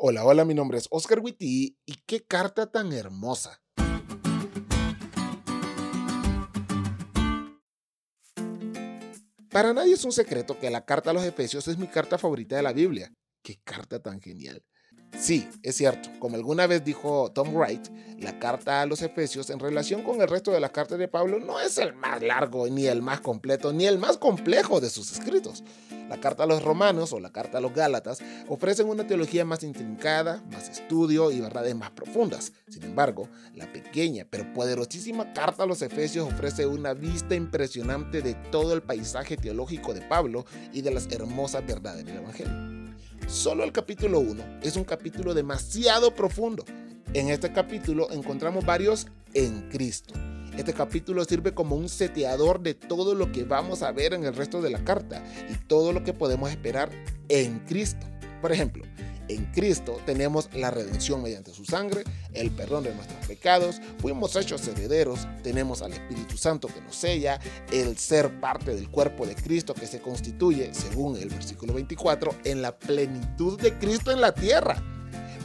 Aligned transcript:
Hola, 0.00 0.24
hola, 0.24 0.44
mi 0.44 0.54
nombre 0.54 0.78
es 0.78 0.86
Oscar 0.92 1.18
Witty 1.18 1.76
y 1.84 1.94
qué 2.06 2.24
carta 2.24 2.70
tan 2.70 2.92
hermosa. 2.92 3.60
Para 9.50 9.72
nadie 9.74 9.94
es 9.94 10.04
un 10.04 10.12
secreto 10.12 10.56
que 10.60 10.70
la 10.70 10.84
carta 10.84 11.10
a 11.10 11.14
los 11.14 11.24
Efesios 11.24 11.66
es 11.66 11.78
mi 11.78 11.88
carta 11.88 12.16
favorita 12.16 12.54
de 12.54 12.62
la 12.62 12.72
Biblia. 12.72 13.12
Qué 13.42 13.58
carta 13.64 14.00
tan 14.00 14.20
genial. 14.20 14.62
Sí, 15.16 15.48
es 15.62 15.76
cierto, 15.76 16.10
como 16.20 16.36
alguna 16.36 16.66
vez 16.66 16.84
dijo 16.84 17.30
Tom 17.32 17.54
Wright, 17.54 17.88
la 18.20 18.38
carta 18.38 18.82
a 18.82 18.86
los 18.86 19.02
Efesios 19.02 19.50
en 19.50 19.58
relación 19.58 20.02
con 20.02 20.20
el 20.20 20.28
resto 20.28 20.52
de 20.52 20.60
las 20.60 20.70
cartas 20.70 20.98
de 20.98 21.08
Pablo 21.08 21.40
no 21.40 21.60
es 21.60 21.78
el 21.78 21.94
más 21.94 22.22
largo, 22.22 22.68
ni 22.68 22.86
el 22.86 23.02
más 23.02 23.20
completo, 23.20 23.72
ni 23.72 23.86
el 23.86 23.98
más 23.98 24.16
complejo 24.16 24.80
de 24.80 24.90
sus 24.90 25.12
escritos. 25.12 25.64
La 26.08 26.18
carta 26.20 26.44
a 26.44 26.46
los 26.46 26.62
Romanos 26.62 27.12
o 27.12 27.20
la 27.20 27.30
carta 27.30 27.58
a 27.58 27.60
los 27.60 27.74
Gálatas 27.74 28.20
ofrecen 28.48 28.88
una 28.88 29.06
teología 29.06 29.44
más 29.44 29.62
intrincada, 29.62 30.42
más 30.52 30.68
estudio 30.68 31.30
y 31.30 31.40
verdades 31.40 31.74
más 31.74 31.90
profundas. 31.90 32.52
Sin 32.68 32.84
embargo, 32.84 33.28
la 33.54 33.70
pequeña 33.72 34.26
pero 34.28 34.52
poderosísima 34.52 35.32
carta 35.32 35.64
a 35.64 35.66
los 35.66 35.82
Efesios 35.82 36.32
ofrece 36.32 36.66
una 36.66 36.94
vista 36.94 37.34
impresionante 37.34 38.22
de 38.22 38.34
todo 38.34 38.72
el 38.72 38.82
paisaje 38.82 39.36
teológico 39.36 39.94
de 39.94 40.02
Pablo 40.02 40.46
y 40.72 40.80
de 40.82 40.92
las 40.92 41.06
hermosas 41.10 41.66
verdades 41.66 42.06
del 42.06 42.16
Evangelio. 42.16 42.77
Solo 43.26 43.64
el 43.64 43.72
capítulo 43.72 44.20
1 44.20 44.60
es 44.62 44.76
un 44.76 44.84
capítulo 44.84 45.34
demasiado 45.34 46.14
profundo. 46.14 46.64
En 47.14 47.28
este 47.28 47.52
capítulo 47.52 48.10
encontramos 48.10 48.64
varios 48.64 49.06
en 49.34 49.68
Cristo. 49.70 50.14
Este 50.56 50.72
capítulo 50.72 51.24
sirve 51.24 51.54
como 51.54 51.76
un 51.76 51.88
seteador 51.88 52.60
de 52.60 52.74
todo 52.74 53.14
lo 53.14 53.30
que 53.30 53.44
vamos 53.44 53.82
a 53.82 53.92
ver 53.92 54.12
en 54.12 54.24
el 54.24 54.34
resto 54.34 54.60
de 54.60 54.70
la 54.70 54.82
carta 54.84 55.22
y 55.48 55.54
todo 55.66 55.92
lo 55.92 56.02
que 56.02 56.12
podemos 56.12 56.50
esperar 56.50 56.90
en 57.28 57.60
Cristo. 57.60 58.06
Por 58.40 58.52
ejemplo, 58.52 58.84
en 59.28 59.44
Cristo 59.52 60.00
tenemos 60.04 60.48
la 60.54 60.70
redención 60.70 61.22
mediante 61.22 61.52
su 61.52 61.64
sangre, 61.64 62.04
el 62.32 62.50
perdón 62.50 62.84
de 62.84 62.94
nuestros 62.94 63.26
pecados, 63.26 63.80
fuimos 63.98 64.36
hechos 64.36 64.66
herederos, 64.68 65.26
tenemos 65.42 65.82
al 65.82 65.92
Espíritu 65.92 66.36
Santo 66.36 66.68
que 66.68 66.80
nos 66.80 66.96
sella, 66.96 67.40
el 67.72 67.96
ser 67.98 68.40
parte 68.40 68.74
del 68.74 68.90
cuerpo 68.90 69.26
de 69.26 69.34
Cristo 69.34 69.74
que 69.74 69.86
se 69.86 70.00
constituye, 70.00 70.72
según 70.74 71.16
el 71.16 71.28
versículo 71.28 71.74
24, 71.74 72.34
en 72.44 72.62
la 72.62 72.78
plenitud 72.78 73.60
de 73.60 73.78
Cristo 73.78 74.10
en 74.10 74.20
la 74.20 74.32
tierra. 74.32 74.97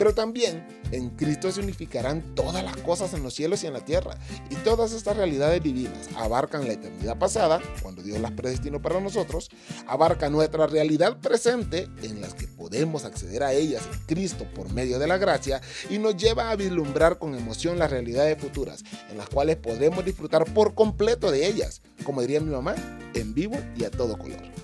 Pero 0.04 0.16
también 0.16 0.68
en 0.92 1.12
Cristo 1.12 1.50
se 1.50 1.62
unificarán 1.62 2.36
todas 2.36 2.62
las 2.62 2.76
cosas 2.76 3.14
en 3.14 3.24
los 3.24 3.34
cielos 3.34 3.64
y 3.64 3.68
en 3.68 3.74
la 3.74 3.86
tierra. 3.86 4.18
Y 4.50 4.56
todas 4.56 4.92
estas 4.92 5.16
realidades 5.16 5.64
divinas 5.64 6.10
abarcan 6.18 6.68
la 6.68 6.74
eternidad 6.74 7.18
pasada, 7.18 7.62
cuando 7.82 8.02
Dios 8.04 8.20
las 8.20 8.32
predestinó 8.32 8.82
para 8.82 9.00
nosotros, 9.00 9.50
abarca 9.88 10.30
nuestra 10.30 10.68
realidad 10.68 11.22
presente, 11.22 11.88
en 12.02 12.20
las 12.20 12.34
que 12.34 12.48
podemos 12.48 13.06
acceder 13.06 13.44
a 13.44 13.54
ellas 13.54 13.84
en 13.94 14.00
Cristo 14.06 14.46
por 14.54 14.74
medio 14.74 15.00
de 15.00 15.08
la 15.08 15.18
gracia, 15.18 15.62
y 15.90 16.00
nos 16.00 16.18
lleva 16.18 16.52
a 16.52 16.58
vislumbrar 16.58 17.18
con 17.18 17.34
emoción 17.34 17.80
las 17.80 17.90
realidades 17.90 18.38
futuras, 18.38 18.84
en 19.10 19.18
las 19.18 19.30
cuales 19.30 19.56
podremos 19.56 20.04
disfrutar 20.04 20.44
por 20.54 20.76
completo 20.76 21.32
de 21.32 21.48
ellas, 21.48 21.82
como 22.04 22.20
diría 22.20 22.42
mi 22.42 22.52
mamá, 22.52 22.76
en 23.14 23.34
vivo 23.34 23.56
y 23.78 23.86
a 23.86 23.90
todo 23.90 24.18
color. 24.18 24.63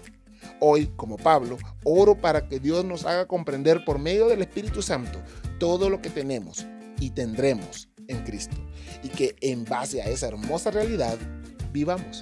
Hoy, 0.61 0.87
como 0.97 1.15
Pablo, 1.15 1.57
oro 1.85 2.15
para 2.19 2.49
que 2.49 2.59
Dios 2.59 2.83
nos 2.83 3.05
haga 3.05 3.29
comprender 3.29 3.85
por 3.85 3.97
medio 3.97 4.27
del 4.27 4.41
Espíritu 4.41 4.81
Santo 4.81 5.21
todo 5.57 5.89
lo 5.89 6.01
que 6.01 6.09
tenemos 6.09 6.65
y 6.99 7.11
tendremos 7.11 7.87
en 8.09 8.25
Cristo 8.25 8.57
y 9.01 9.07
que 9.07 9.37
en 9.39 9.63
base 9.63 10.01
a 10.01 10.09
esa 10.09 10.27
hermosa 10.27 10.69
realidad 10.69 11.17
vivamos. 11.71 12.21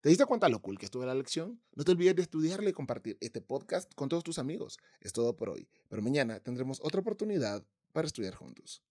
¿Te 0.00 0.08
diste 0.08 0.24
cuenta 0.24 0.48
lo 0.48 0.62
cool 0.62 0.78
que 0.78 0.84
estuvo 0.84 1.04
la 1.04 1.16
lección? 1.16 1.60
No 1.74 1.82
te 1.82 1.90
olvides 1.90 2.14
de 2.14 2.22
estudiarle 2.22 2.70
y 2.70 2.72
compartir 2.72 3.18
este 3.20 3.40
podcast 3.40 3.92
con 3.94 4.08
todos 4.08 4.22
tus 4.22 4.38
amigos. 4.38 4.78
Es 5.00 5.12
todo 5.12 5.34
por 5.34 5.48
hoy, 5.48 5.68
pero 5.88 6.00
mañana 6.00 6.38
tendremos 6.38 6.78
otra 6.80 7.00
oportunidad 7.00 7.64
para 7.92 8.06
estudiar 8.06 8.36
juntos. 8.36 8.84